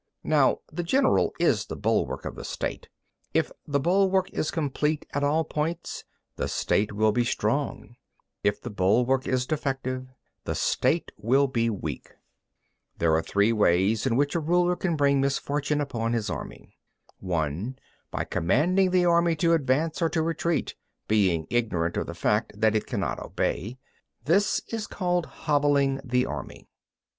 [0.23, 0.29] 11.
[0.41, 2.89] Now the general is the bulwark of the State:
[3.35, 6.05] if the bulwark is complete at all points;
[6.37, 7.95] the State will be strong;
[8.43, 10.07] if the bulwark is defective,
[10.43, 12.05] the State will be weak.
[12.05, 12.17] 12.
[12.97, 16.79] There are three ways in which a ruler can bring misfortune upon his army:—
[17.19, 17.29] 13.
[17.29, 17.79] (1)
[18.09, 20.73] By commanding the army to advance or to retreat,
[21.07, 23.77] being ignorant of the fact that it cannot obey.
[24.25, 26.67] This is called hobbling the army.